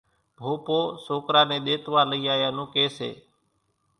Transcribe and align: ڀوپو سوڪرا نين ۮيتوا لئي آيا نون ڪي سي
ڀوپو 0.39 0.79
سوڪرا 1.05 1.41
نين 1.49 1.61
ۮيتوا 1.65 2.01
لئي 2.09 2.23
آيا 2.35 2.49
نون 2.55 2.67
ڪي 2.73 2.85
سي 2.97 3.09